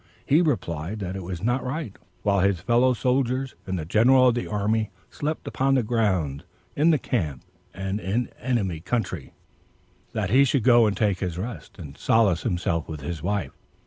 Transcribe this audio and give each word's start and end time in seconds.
He 0.25 0.41
replied, 0.41 0.97
that 1.01 1.15
it 1.15 1.21
was 1.21 1.43
not 1.43 1.63
right, 1.63 1.95
while 2.23 2.39
his 2.39 2.59
fellow 2.59 2.95
soldiers, 2.95 3.53
and 3.67 3.77
the 3.77 3.85
general 3.85 4.29
of 4.29 4.33
the 4.33 4.47
army, 4.47 4.89
slept 5.11 5.47
upon 5.47 5.75
the 5.75 5.83
ground, 5.83 6.43
in 6.75 6.89
the 6.89 6.97
camp, 6.97 7.43
and 7.71 7.99
in 7.99 8.11
an 8.11 8.29
enemy's 8.39 8.81
country, 8.83 9.31
that 10.13 10.31
he 10.31 10.43
should 10.43 10.63
go 10.63 10.87
and 10.87 10.97
take 10.97 11.19
his 11.19 11.37
rest, 11.37 11.77
and 11.77 11.99
solace 11.99 12.41
himself 12.41 12.89
with 12.89 13.01
his 13.01 13.21
wife. 13.21 13.51